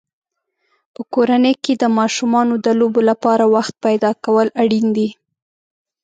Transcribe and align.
په 0.93 1.01
کورنۍ 1.13 1.53
کې 1.63 1.73
د 1.81 1.83
ماشومانو 1.97 2.53
د 2.65 2.67
لوبو 2.79 3.01
لپاره 3.09 3.43
وخت 3.55 3.73
پیدا 3.85 4.11
کول 4.23 4.47
اړین 4.61 4.87
دي. 4.97 5.09